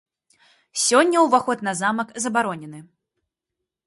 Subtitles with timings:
[0.83, 2.79] Сёння ўваход на замак забаронены.